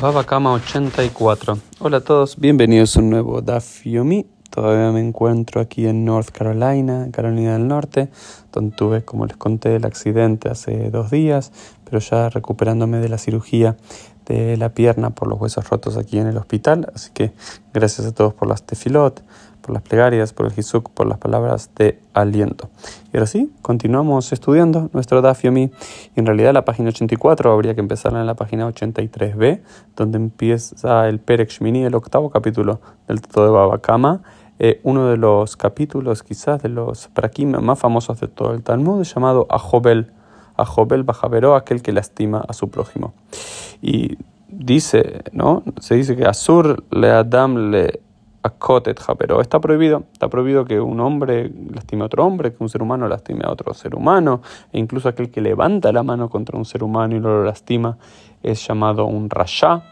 Baba 0.00 0.24
Kama 0.24 0.52
84. 0.54 1.58
Hola 1.80 1.98
a 1.98 2.00
todos, 2.00 2.38
bienvenidos 2.38 2.96
a 2.96 3.00
un 3.00 3.10
nuevo 3.10 3.42
Daf 3.42 3.84
Yomi. 3.84 4.24
Todavía 4.48 4.92
me 4.92 5.06
encuentro 5.06 5.60
aquí 5.60 5.86
en 5.86 6.06
North 6.06 6.30
Carolina, 6.30 7.08
Carolina 7.12 7.52
del 7.52 7.68
Norte, 7.68 8.08
donde 8.50 8.74
tuve, 8.74 9.04
como 9.04 9.26
les 9.26 9.36
conté, 9.36 9.76
el 9.76 9.84
accidente 9.84 10.48
hace 10.48 10.88
dos 10.90 11.10
días, 11.10 11.52
pero 11.84 11.98
ya 11.98 12.30
recuperándome 12.30 12.96
de 13.00 13.10
la 13.10 13.18
cirugía 13.18 13.76
de 14.24 14.56
la 14.56 14.70
pierna 14.70 15.10
por 15.10 15.28
los 15.28 15.38
huesos 15.38 15.68
rotos 15.68 15.98
aquí 15.98 16.18
en 16.18 16.28
el 16.28 16.38
hospital. 16.38 16.90
Así 16.94 17.10
que 17.12 17.32
gracias 17.74 18.06
a 18.06 18.14
todos 18.14 18.32
por 18.32 18.48
las 18.48 18.62
tefilot, 18.62 19.22
por 19.70 19.74
las 19.74 19.82
plegarias, 19.84 20.32
por 20.32 20.46
el 20.46 20.52
Hizuk, 20.56 20.90
por 20.90 21.06
las 21.06 21.18
palabras 21.18 21.70
de 21.76 22.00
aliento. 22.12 22.70
Y 23.12 23.16
ahora 23.16 23.28
sí, 23.28 23.52
continuamos 23.62 24.32
estudiando 24.32 24.90
nuestro 24.92 25.22
Daf 25.22 25.44
Yomi. 25.44 25.70
En 26.16 26.26
realidad 26.26 26.52
la 26.52 26.64
página 26.64 26.88
84 26.88 27.52
habría 27.52 27.74
que 27.74 27.80
empezar 27.80 28.12
en 28.14 28.26
la 28.26 28.34
página 28.34 28.68
83b, 28.68 29.60
donde 29.94 30.18
empieza 30.18 31.08
el 31.08 31.20
Perek 31.20 31.50
Shmini, 31.50 31.84
el 31.84 31.94
octavo 31.94 32.30
capítulo 32.30 32.80
del 33.06 33.20
Todo 33.20 33.44
de 33.44 33.50
Baba 33.52 33.78
Kama. 33.80 34.22
Eh, 34.58 34.80
uno 34.82 35.06
de 35.06 35.16
los 35.16 35.56
capítulos, 35.56 36.24
quizás 36.24 36.60
de 36.60 36.68
los 36.68 37.06
prakim 37.06 37.52
más 37.60 37.78
famosos 37.78 38.18
de 38.18 38.26
todo 38.26 38.54
el 38.54 38.64
Talmud, 38.64 39.04
llamado 39.04 39.46
Ajobel. 39.50 40.10
Ajobel 40.56 41.04
Bajaveró, 41.04 41.54
aquel 41.54 41.80
que 41.80 41.92
lastima 41.92 42.44
a 42.48 42.54
su 42.54 42.70
prójimo. 42.70 43.14
Y 43.80 44.18
dice, 44.48 45.22
¿no? 45.30 45.62
Se 45.78 45.94
dice 45.94 46.16
que 46.16 46.26
Asur 46.26 46.82
le 46.90 47.08
Adam 47.10 47.70
le 47.70 48.00
Akotet 48.42 49.00
pero 49.18 49.40
está 49.40 49.60
prohibido, 49.60 50.04
está 50.12 50.28
prohibido 50.28 50.64
que 50.64 50.80
un 50.80 51.00
hombre 51.00 51.52
lastime 51.74 52.02
a 52.02 52.06
otro 52.06 52.24
hombre, 52.24 52.52
que 52.52 52.62
un 52.62 52.68
ser 52.68 52.82
humano 52.82 53.06
lastime 53.06 53.42
a 53.44 53.50
otro 53.50 53.74
ser 53.74 53.94
humano, 53.94 54.40
e 54.72 54.78
incluso 54.78 55.08
aquel 55.08 55.30
que 55.30 55.40
levanta 55.40 55.92
la 55.92 56.02
mano 56.02 56.30
contra 56.30 56.56
un 56.56 56.64
ser 56.64 56.82
humano 56.82 57.16
y 57.16 57.20
lo 57.20 57.44
lastima 57.44 57.98
es 58.42 58.66
llamado 58.66 59.04
un 59.04 59.28
rasha, 59.28 59.82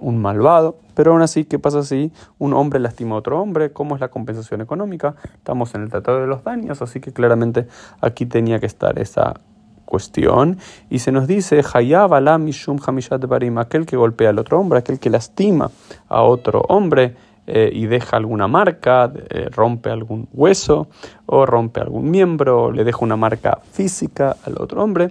un 0.00 0.20
malvado, 0.20 0.76
pero 0.94 1.12
aún 1.12 1.22
así, 1.22 1.44
¿qué 1.44 1.60
pasa 1.60 1.84
si 1.84 2.12
un 2.38 2.54
hombre 2.54 2.80
lastima 2.80 3.14
a 3.14 3.18
otro 3.18 3.40
hombre? 3.40 3.72
¿Cómo 3.72 3.94
es 3.94 4.00
la 4.00 4.08
compensación 4.08 4.60
económica? 4.60 5.14
Estamos 5.34 5.74
en 5.76 5.82
el 5.82 5.90
Tratado 5.90 6.20
de 6.20 6.26
los 6.26 6.42
Daños, 6.42 6.82
así 6.82 6.98
que 7.00 7.12
claramente 7.12 7.68
aquí 8.00 8.26
tenía 8.26 8.58
que 8.58 8.66
estar 8.66 8.98
esa 8.98 9.34
cuestión 9.84 10.58
y 10.88 11.00
se 11.00 11.12
nos 11.12 11.26
dice 11.26 11.62
Hayab 11.72 12.40
Mishum 12.40 12.78
Hamishat 12.84 13.24
Barim, 13.26 13.58
aquel 13.58 13.86
que 13.86 13.96
golpea 13.96 14.30
al 14.30 14.38
otro 14.38 14.58
hombre, 14.58 14.78
aquel 14.78 14.98
que 14.98 15.10
lastima 15.10 15.70
a 16.08 16.22
otro 16.22 16.62
hombre, 16.68 17.14
eh, 17.46 17.70
y 17.72 17.86
deja 17.86 18.16
alguna 18.16 18.46
marca, 18.46 19.12
eh, 19.30 19.48
rompe 19.50 19.90
algún 19.90 20.28
hueso 20.32 20.88
o 21.26 21.44
rompe 21.44 21.80
algún 21.80 22.10
miembro, 22.10 22.70
le 22.70 22.84
deja 22.84 22.98
una 23.00 23.16
marca 23.16 23.60
física 23.72 24.36
al 24.44 24.54
otro 24.60 24.82
hombre, 24.82 25.10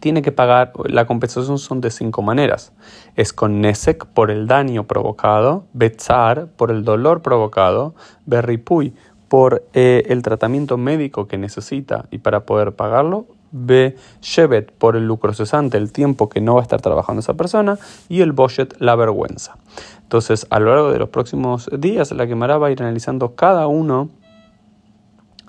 tiene 0.00 0.22
que 0.22 0.32
pagar, 0.32 0.72
la 0.86 1.06
compensación 1.06 1.58
son 1.58 1.80
de 1.80 1.90
cinco 1.90 2.22
maneras. 2.22 2.72
Es 3.16 3.32
con 3.32 3.60
Nesek 3.60 4.06
por 4.06 4.30
el 4.30 4.46
daño 4.46 4.86
provocado, 4.86 5.66
Betzar 5.72 6.48
por 6.56 6.70
el 6.70 6.84
dolor 6.84 7.22
provocado, 7.22 7.94
Berripuy 8.26 8.94
por 9.28 9.64
eh, 9.74 10.02
el 10.08 10.22
tratamiento 10.22 10.76
médico 10.76 11.28
que 11.28 11.38
necesita 11.38 12.06
y 12.10 12.18
para 12.18 12.46
poder 12.46 12.72
pagarlo, 12.72 13.26
B. 13.52 13.96
Shevet 14.20 14.72
por 14.72 14.96
el 14.96 15.06
lucro 15.06 15.32
cesante, 15.32 15.76
el 15.76 15.92
tiempo 15.92 16.28
que 16.28 16.40
no 16.40 16.54
va 16.54 16.60
a 16.60 16.62
estar 16.62 16.80
trabajando 16.80 17.20
esa 17.20 17.34
persona, 17.34 17.78
y 18.08 18.20
el 18.20 18.32
Boshet, 18.32 18.76
la 18.80 18.96
vergüenza. 18.96 19.56
Entonces, 20.02 20.46
a 20.50 20.58
lo 20.58 20.74
largo 20.74 20.92
de 20.92 20.98
los 20.98 21.08
próximos 21.08 21.68
días, 21.78 22.10
la 22.12 22.26
Gemara 22.26 22.58
va 22.58 22.68
a 22.68 22.70
ir 22.70 22.82
analizando 22.82 23.34
cada 23.34 23.66
uno 23.66 24.08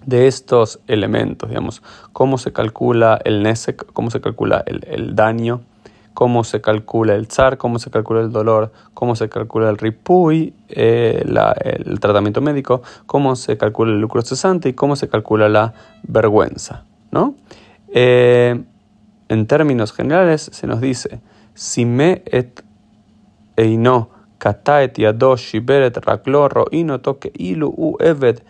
de 0.05 0.27
estos 0.27 0.79
elementos, 0.87 1.49
digamos, 1.49 1.81
cómo 2.13 2.37
se 2.37 2.51
calcula 2.51 3.19
el 3.23 3.43
Nesek, 3.43 3.91
cómo 3.93 4.09
se 4.09 4.19
calcula 4.19 4.63
el, 4.65 5.15
daño, 5.15 5.61
cómo 6.13 6.43
se 6.43 6.61
calcula 6.61 7.15
el 7.15 7.27
zar, 7.27 7.57
cómo 7.57 7.79
se 7.79 7.91
calcula 7.91 8.21
el 8.21 8.31
dolor, 8.31 8.71
cómo 8.93 9.15
se 9.15 9.29
calcula 9.29 9.69
el 9.69 9.77
ripuy, 9.77 10.53
eh, 10.69 11.23
el 11.23 11.99
tratamiento 11.99 12.41
médico, 12.41 12.81
cómo 13.05 13.35
se 13.35 13.57
calcula 13.57 13.91
el 13.91 14.01
lucro 14.01 14.21
cesante 14.21 14.69
y 14.69 14.73
cómo 14.73 14.95
se 14.95 15.07
calcula 15.07 15.49
la 15.49 15.73
vergüenza, 16.03 16.85
¿no? 17.11 17.35
Eh, 17.93 18.61
en 19.29 19.47
términos 19.47 19.93
generales 19.93 20.49
se 20.51 20.67
nos 20.67 20.81
dice, 20.81 21.21
si 21.53 21.85
me 21.85 22.21
et 22.25 22.63
eino 23.57 24.09
kataet 24.37 24.97
yado 24.97 25.35
shiberet 25.37 25.97
raklo 25.97 26.47
ro'ino 26.49 26.97
toque 26.99 27.31
ilu 27.35 27.69
u 27.77 27.95
evet 27.99 28.43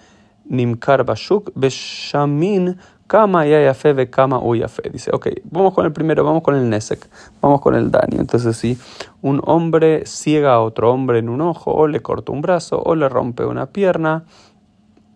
nimkar 0.50 1.04
bashuk 1.04 1.52
beshamin 1.56 2.76
kama 3.08 3.46
yayafe 3.46 3.94
ve 3.94 4.10
kama 4.10 4.40
uyafe. 4.40 4.90
Dice, 4.90 5.12
ok, 5.14 5.28
vamos 5.44 5.74
con 5.74 5.86
el 5.86 5.92
primero, 5.92 6.24
vamos 6.24 6.44
con 6.44 6.56
el 6.56 6.70
nesek, 6.70 7.10
vamos 7.42 7.60
con 7.60 7.76
el 7.76 7.92
daño. 7.92 8.20
Entonces, 8.20 8.56
si 8.56 8.78
un 9.22 9.42
hombre 9.44 10.06
ciega 10.06 10.54
a 10.54 10.62
otro 10.62 10.94
hombre 10.94 11.20
en 11.20 11.28
un 11.28 11.42
ojo, 11.42 11.74
o 11.74 11.88
le 11.88 12.00
corta 12.00 12.32
un 12.32 12.42
brazo, 12.42 12.82
o 12.82 12.96
le 12.96 13.10
rompe 13.10 13.44
una 13.44 13.66
pierna, 13.66 14.24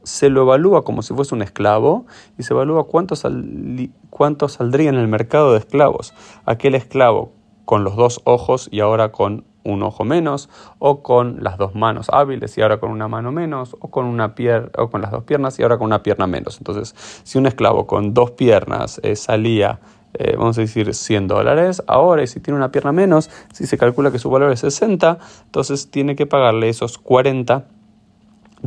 se 0.06 0.30
lo 0.30 0.44
evalúa 0.44 0.84
como 0.84 1.02
si 1.02 1.14
fuese 1.14 1.36
un 1.36 1.42
esclavo 1.42 2.06
y 2.38 2.44
se 2.44 2.54
evalúa 2.54 2.86
cuánto, 2.86 3.16
saldría 3.16 4.90
en 4.90 4.96
el 4.96 5.08
mercado 5.08 5.52
de 5.52 5.60
esclavos. 5.60 6.14
Aquel 6.46 6.76
esclavo 6.76 7.32
con 7.66 7.84
los 7.84 7.96
dos 7.96 8.22
ojos 8.24 8.70
y 8.72 8.80
ahora 8.80 9.12
con 9.12 9.44
un 9.64 9.82
ojo 9.82 10.06
menos, 10.06 10.48
o 10.78 11.02
con 11.02 11.44
las 11.44 11.58
dos 11.58 11.74
manos 11.74 12.10
hábiles 12.14 12.56
y 12.56 12.62
ahora 12.62 12.80
con 12.80 12.92
una 12.92 13.08
mano 13.08 13.32
menos, 13.32 13.76
o 13.80 13.90
con, 13.90 14.06
una 14.06 14.36
pier 14.36 14.72
o 14.78 14.92
con 14.92 15.02
las 15.02 15.10
dos 15.10 15.24
piernas 15.24 15.58
y 15.58 15.64
ahora 15.64 15.80
con 15.80 15.88
una 15.88 16.04
pierna 16.04 16.28
menos. 16.28 16.60
Entonces, 16.60 16.94
si 17.24 17.40
un 17.40 17.48
esclavo 17.48 17.88
con 17.88 18.14
dos 18.14 18.30
piernas 18.30 19.02
eh, 19.02 19.16
salía, 19.16 19.80
eh, 20.14 20.36
vamos 20.38 20.60
a 20.60 20.62
decir, 20.62 20.94
100 20.94 21.28
dólares, 21.28 21.82
ahora 21.88 22.22
y 22.22 22.28
si 22.28 22.40
tiene 22.42 22.58
una 22.58 22.72
pierna 22.72 22.92
menos, 22.92 23.32
si 23.54 23.66
se 23.66 23.76
calcula 23.80 24.12
que 24.12 24.20
su 24.20 24.30
valor 24.30 24.52
es 24.52 24.60
60, 24.60 25.18
entonces 25.46 25.90
tiene 25.90 26.16
que 26.16 26.28
pagarle 26.28 26.70
esos 26.70 27.00
40 27.00 27.66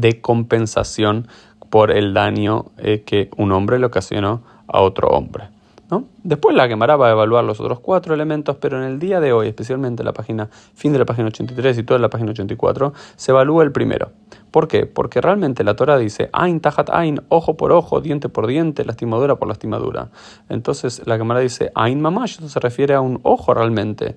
de 0.00 0.20
compensación 0.20 1.28
por 1.70 1.90
el 1.90 2.14
daño 2.14 2.66
eh, 2.78 3.02
que 3.04 3.30
un 3.36 3.52
hombre 3.52 3.78
le 3.78 3.86
ocasionó 3.86 4.42
a 4.66 4.80
otro 4.80 5.08
hombre. 5.08 5.48
¿no? 5.90 6.04
Después 6.22 6.54
la 6.54 6.68
Gemara 6.68 6.96
va 6.96 7.08
a 7.08 7.12
evaluar 7.12 7.44
los 7.44 7.60
otros 7.60 7.80
cuatro 7.80 8.14
elementos, 8.14 8.56
pero 8.56 8.78
en 8.78 8.84
el 8.84 8.98
día 8.98 9.20
de 9.20 9.32
hoy, 9.32 9.48
especialmente 9.48 10.04
la 10.04 10.12
página, 10.12 10.48
fin 10.74 10.92
de 10.92 10.98
la 10.98 11.06
página 11.06 11.28
83 11.28 11.78
y 11.78 11.82
toda 11.82 11.98
la 11.98 12.10
página 12.10 12.32
84, 12.32 12.92
se 13.16 13.30
evalúa 13.30 13.64
el 13.64 13.72
primero. 13.72 14.10
¿Por 14.50 14.68
qué? 14.68 14.86
Porque 14.86 15.20
realmente 15.20 15.64
la 15.64 15.76
Torah 15.76 15.98
dice 15.98 16.30
Ain 16.32 16.60
tajat 16.60 16.90
Ain, 16.90 17.20
ojo 17.28 17.56
por 17.56 17.72
ojo, 17.72 18.00
diente 18.00 18.28
por 18.28 18.46
diente, 18.46 18.84
lastimadura 18.84 19.36
por 19.36 19.48
lastimadura. 19.48 20.08
Entonces 20.48 21.02
la 21.06 21.16
Gemara 21.16 21.40
dice 21.40 21.70
Ain 21.74 22.00
mamash, 22.00 22.38
eso 22.38 22.48
se 22.48 22.60
refiere 22.60 22.94
a 22.94 23.00
un 23.00 23.20
ojo 23.22 23.54
realmente. 23.54 24.16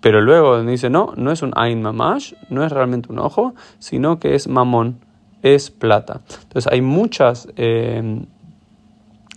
Pero 0.00 0.20
luego 0.20 0.62
dice, 0.62 0.90
no, 0.90 1.12
no 1.16 1.32
es 1.32 1.42
un 1.42 1.52
Ain 1.56 1.82
Mamash, 1.82 2.34
no 2.50 2.64
es 2.64 2.72
realmente 2.72 3.10
un 3.10 3.18
ojo, 3.18 3.54
sino 3.78 4.18
que 4.18 4.34
es 4.34 4.48
mamón, 4.48 5.00
es 5.42 5.70
plata. 5.70 6.20
Entonces 6.42 6.72
hay 6.72 6.82
muchas 6.82 7.48
eh, 7.56 8.22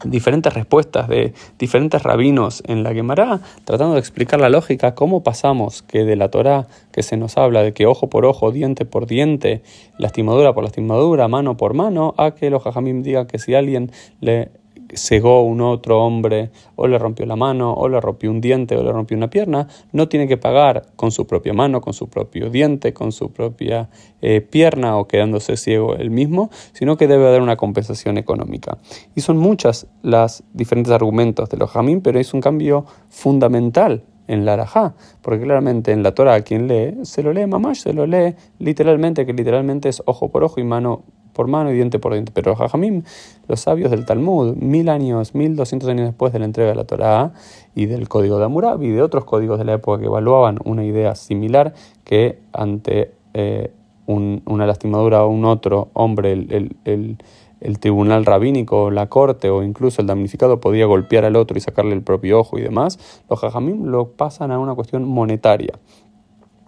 diferentes 0.05 0.53
respuestas 0.53 1.07
de 1.07 1.33
diferentes 1.59 2.01
rabinos 2.03 2.63
en 2.66 2.83
la 2.83 2.94
Gemara, 2.94 3.39
tratando 3.66 3.94
de 3.94 4.00
explicar 4.00 4.39
la 4.39 4.50
lógica, 4.50 4.95
cómo 4.95 5.23
pasamos 5.23 5.81
que 5.81 6.03
de 6.03 6.16
la 6.16 6.29
Torah 6.29 6.67
que 6.91 7.03
se 7.03 7.17
nos 7.17 7.38
habla 7.38 7.61
de 7.61 7.73
que 7.73 7.85
ojo 7.85 8.09
por 8.09 8.25
ojo, 8.25 8.51
diente 8.51 8.85
por 8.85 9.07
diente, 9.07 9.61
lastimadura 9.97 10.53
por 10.53 10.63
lastimadura, 10.63 11.27
mano 11.27 11.57
por 11.57 11.73
mano, 11.73 12.13
a 12.17 12.31
que 12.31 12.50
los 12.50 12.63
jajamim 12.63 13.03
digan 13.03 13.27
que 13.27 13.39
si 13.39 13.53
alguien 13.53 13.91
le 14.19 14.51
cegó 14.96 15.44
un 15.44 15.62
otro 15.62 16.03
hombre, 16.03 16.52
o 16.75 16.88
le 16.88 16.97
rompió 16.97 17.25
la 17.25 17.35
mano, 17.35 17.74
o 17.74 17.88
le 17.90 18.00
rompió 18.00 18.31
un 18.31 18.41
diente, 18.41 18.75
o 18.75 18.84
le 18.84 18.91
rompió 18.91 19.18
una 19.18 19.29
pierna, 19.29 19.68
no 19.91 20.07
tiene 20.07 20.28
que 20.28 20.38
pagar 20.38 20.88
con 20.96 21.12
su 21.12 21.28
propia 21.28 21.53
mano, 21.53 21.81
con 21.81 21.94
su 21.94 22.09
propio 22.09 22.50
diente, 22.50 22.94
con 22.94 23.12
su 23.12 23.31
propia 23.31 23.90
eh, 24.22 24.41
pierna 24.41 24.97
o 24.97 25.07
quedándose 25.07 25.57
ciego 25.57 25.96
él 25.96 26.12
mismo, 26.12 26.50
sino 26.74 26.97
que 26.97 27.07
debe 27.07 27.28
haber 27.28 27.41
una 27.41 27.57
compensación 27.57 28.18
económica. 28.18 28.78
Y 29.16 29.22
son 29.22 29.38
muchas 29.38 29.88
las 30.01 30.44
diferentes 30.53 30.94
argumentos 30.94 31.50
de 31.50 31.57
los 31.57 31.69
jamín, 31.69 32.01
pero 32.01 32.19
es 32.19 32.34
un 32.34 32.41
cambio 32.41 32.85
fundamental 33.09 34.03
en 34.28 34.46
la 34.46 34.53
Arajá, 34.53 34.96
porque 35.22 35.44
claramente 35.44 35.92
en 35.92 36.04
la 36.04 36.13
Torah 36.13 36.42
quien 36.42 36.68
lee, 36.68 37.04
se 37.04 37.21
lo 37.21 37.33
lee 37.33 37.45
mamash, 37.48 37.81
se 37.81 37.94
lo 37.94 38.06
lee 38.06 38.36
literalmente, 38.60 39.25
que 39.25 39.33
literalmente 39.33 39.89
es 39.89 40.01
ojo 40.06 40.30
por 40.30 40.44
ojo 40.44 40.60
y 40.60 40.63
mano 40.63 41.04
por 41.33 41.48
mano 41.48 41.72
y 41.72 41.75
diente 41.75 42.00
por 42.00 42.13
diente. 42.13 42.31
Pero 42.33 42.56
Jajamim, 42.56 43.04
los 43.48 43.60
sabios 43.60 43.92
del 43.92 44.06
Talmud, 44.06 44.56
mil 44.56 44.89
años, 44.89 45.36
mil 45.36 45.56
doscientos 45.56 45.89
años 45.89 46.07
después 46.07 46.33
de 46.33 46.39
la 46.39 46.45
entrega 46.45 46.69
de 46.69 46.75
la 46.75 46.86
Torah 46.86 47.33
y 47.75 47.86
del 47.86 48.10
código 48.10 48.38
de 48.38 48.45
Hammurabi 48.45 48.88
y 48.88 48.92
de 48.92 49.01
otros 49.01 49.25
códigos 49.25 49.57
de 49.60 49.66
la 49.66 49.74
época 49.74 50.00
que 50.00 50.06
evaluaban 50.06 50.60
una 50.63 50.83
idea 50.83 51.16
similar 51.16 51.74
que 52.04 52.39
ante 52.54 53.12
eh, 53.33 53.72
una 54.07 54.66
lastimadura 54.66 55.19
a 55.19 55.25
un 55.25 55.45
otro 55.45 55.89
hombre, 55.94 56.33
el, 56.33 56.75
el, 56.83 57.18
el, 57.62 57.80
tribunal 57.80 58.25
rabínico, 58.25 58.92
la 58.92 59.07
corte 59.07 59.50
o 59.50 59.63
incluso 59.63 60.01
el 60.01 60.07
damnificado 60.07 60.60
podía 60.60 60.86
golpear 60.86 61.24
al 61.24 61.38
otro 61.38 61.57
y 61.57 61.62
sacarle 61.62 61.94
el 61.94 62.01
propio 62.01 62.39
ojo 62.39 62.57
y 62.57 62.62
demás, 62.62 63.24
los 63.30 63.39
Jajamim 63.39 63.86
lo 63.86 64.10
pasan 64.10 64.51
a 64.51 64.60
una 64.60 64.75
cuestión 64.75 65.07
monetaria. 65.07 65.80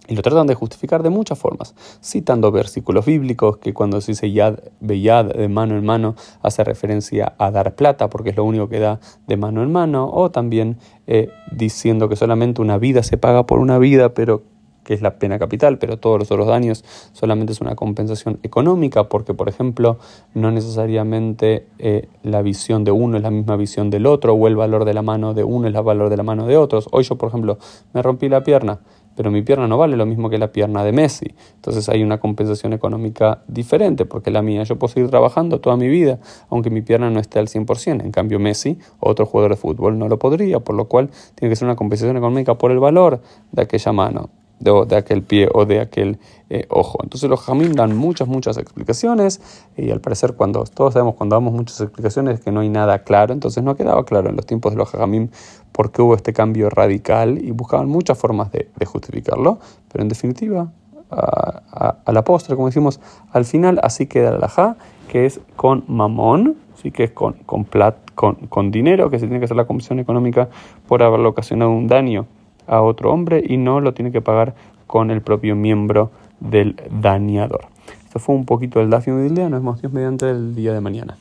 Y 0.06 0.14
lo 0.14 0.22
tratan 0.22 0.46
de 0.46 0.54
justificar 0.54 1.02
de 1.02 1.10
muchas 1.10 1.38
formas, 1.38 1.74
citando 2.02 2.52
versículos 2.52 3.06
bíblicos 3.06 3.56
que 3.56 3.72
cuando 3.72 4.00
se 4.00 4.12
dice 4.12 4.30
yad 4.30 4.58
beyad 4.80 5.26
de 5.26 5.48
mano 5.48 5.78
en 5.78 5.84
mano 5.84 6.14
hace 6.42 6.62
referencia 6.62 7.34
a 7.38 7.50
dar 7.50 7.74
plata 7.74 8.10
porque 8.10 8.30
es 8.30 8.36
lo 8.36 8.44
único 8.44 8.68
que 8.68 8.80
da 8.80 9.00
de 9.26 9.36
mano 9.36 9.62
en 9.62 9.72
mano, 9.72 10.10
o 10.12 10.30
también 10.30 10.76
eh, 11.06 11.30
diciendo 11.50 12.08
que 12.08 12.16
solamente 12.16 12.60
una 12.60 12.76
vida 12.76 13.02
se 13.02 13.16
paga 13.16 13.46
por 13.46 13.60
una 13.60 13.78
vida, 13.78 14.12
pero 14.12 14.42
que 14.84 14.94
es 14.94 15.02
la 15.02 15.18
pena 15.18 15.38
capital, 15.38 15.78
pero 15.78 15.98
todos 15.98 16.18
los 16.18 16.30
otros 16.30 16.46
daños 16.46 16.84
solamente 17.12 17.52
es 17.52 17.60
una 17.60 17.74
compensación 17.74 18.38
económica, 18.42 19.08
porque 19.08 19.34
por 19.34 19.48
ejemplo 19.48 19.98
no 20.34 20.50
necesariamente 20.50 21.66
eh, 21.78 22.08
la 22.22 22.42
visión 22.42 22.84
de 22.84 22.92
uno 22.92 23.16
es 23.16 23.22
la 23.22 23.30
misma 23.30 23.56
visión 23.56 23.90
del 23.90 24.06
otro, 24.06 24.34
o 24.34 24.46
el 24.46 24.56
valor 24.56 24.84
de 24.84 24.94
la 24.94 25.02
mano 25.02 25.34
de 25.34 25.42
uno 25.42 25.66
es 25.66 25.74
el 25.74 25.82
valor 25.82 26.10
de 26.10 26.16
la 26.16 26.22
mano 26.22 26.46
de 26.46 26.56
otros. 26.56 26.88
Hoy 26.92 27.04
yo, 27.04 27.16
por 27.16 27.30
ejemplo, 27.30 27.58
me 27.92 28.02
rompí 28.02 28.28
la 28.28 28.44
pierna 28.44 28.80
pero 29.16 29.30
mi 29.30 29.42
pierna 29.42 29.66
no 29.66 29.78
vale 29.78 29.96
lo 29.96 30.06
mismo 30.06 30.30
que 30.30 30.38
la 30.38 30.52
pierna 30.52 30.84
de 30.84 30.92
Messi. 30.92 31.34
Entonces 31.56 31.88
hay 31.88 32.02
una 32.02 32.18
compensación 32.18 32.72
económica 32.72 33.42
diferente, 33.48 34.04
porque 34.06 34.30
la 34.30 34.42
mía 34.42 34.62
yo 34.64 34.76
puedo 34.78 34.92
seguir 34.92 35.10
trabajando 35.10 35.60
toda 35.60 35.76
mi 35.76 35.88
vida, 35.88 36.18
aunque 36.50 36.70
mi 36.70 36.82
pierna 36.82 37.10
no 37.10 37.20
esté 37.20 37.38
al 37.38 37.48
100%. 37.48 38.02
En 38.02 38.10
cambio 38.10 38.38
Messi, 38.38 38.78
otro 39.00 39.26
jugador 39.26 39.52
de 39.52 39.56
fútbol, 39.56 39.98
no 39.98 40.08
lo 40.08 40.18
podría, 40.18 40.60
por 40.60 40.74
lo 40.74 40.86
cual 40.86 41.10
tiene 41.34 41.50
que 41.50 41.56
ser 41.56 41.66
una 41.66 41.76
compensación 41.76 42.16
económica 42.16 42.56
por 42.56 42.70
el 42.70 42.78
valor 42.78 43.20
de 43.52 43.62
aquella 43.62 43.92
mano 43.92 44.30
de, 44.60 44.96
aquel 44.96 45.22
pie 45.22 45.48
o 45.52 45.66
de 45.66 45.80
aquel 45.80 46.18
eh, 46.50 46.66
ojo. 46.68 46.98
Entonces 47.02 47.28
los 47.28 47.40
jamim 47.40 47.72
dan 47.72 47.96
muchas, 47.96 48.28
muchas 48.28 48.56
explicaciones 48.58 49.40
y 49.76 49.90
al 49.90 50.00
parecer 50.00 50.34
cuando 50.34 50.64
todos 50.64 50.94
sabemos 50.94 51.14
cuando 51.16 51.36
damos 51.36 51.52
muchas 51.52 51.80
explicaciones 51.80 52.40
que 52.40 52.52
no 52.52 52.60
hay 52.60 52.68
nada 52.68 53.00
claro, 53.00 53.32
entonces 53.32 53.62
no 53.62 53.76
quedaba 53.76 54.04
claro 54.04 54.30
en 54.30 54.36
los 54.36 54.46
tiempos 54.46 54.72
de 54.72 54.78
los 54.78 54.90
jamim 54.90 55.28
por 55.72 55.90
qué 55.90 56.02
hubo 56.02 56.14
este 56.14 56.32
cambio 56.32 56.70
radical 56.70 57.38
y 57.42 57.50
buscaban 57.50 57.88
muchas 57.88 58.18
formas 58.18 58.52
de, 58.52 58.68
justificarlo, 58.84 59.58
pero 59.90 60.02
en 60.02 60.08
definitiva 60.08 60.70
a, 61.10 62.12
la 62.12 62.24
postre, 62.24 62.54
como 62.54 62.68
decimos, 62.68 63.00
al 63.32 63.44
final 63.44 63.80
así 63.82 64.06
queda 64.06 64.30
la 64.30 64.36
halajá, 64.36 64.76
que 65.08 65.26
es 65.26 65.40
con 65.56 65.84
mamón, 65.88 66.56
¿sí? 66.82 66.90
que 66.90 67.04
es 67.04 67.10
con, 67.10 67.34
con, 67.46 67.64
plat, 67.64 67.96
con, 68.14 68.34
con 68.34 68.70
dinero, 68.70 69.10
que 69.10 69.18
se 69.18 69.26
tiene 69.26 69.38
que 69.38 69.46
hacer 69.46 69.56
la 69.56 69.66
comisión 69.66 69.98
económica 69.98 70.48
por 70.86 71.02
haberle 71.02 71.26
ocasionado 71.28 71.70
un 71.70 71.86
daño 71.86 72.26
a 72.66 72.82
otro 72.82 73.12
hombre 73.12 73.42
y 73.46 73.56
no 73.56 73.80
lo 73.80 73.94
tiene 73.94 74.12
que 74.12 74.20
pagar 74.20 74.54
con 74.86 75.10
el 75.10 75.22
propio 75.22 75.56
miembro 75.56 76.10
del 76.40 76.76
dañador. 76.90 77.66
Esto 78.04 78.18
fue 78.18 78.34
un 78.34 78.44
poquito 78.44 78.78
del 78.78 78.90
Dafio 78.90 79.16
del 79.16 79.34
día, 79.34 79.48
nos 79.48 79.60
vemos 79.60 79.82
mediante 79.92 80.30
el 80.30 80.54
día 80.54 80.72
de 80.72 80.80
mañana. 80.80 81.16